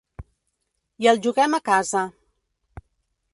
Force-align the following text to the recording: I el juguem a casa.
I 1.05 1.09
el 1.11 1.21
juguem 1.25 1.59
a 1.59 1.61
casa. 1.69 2.03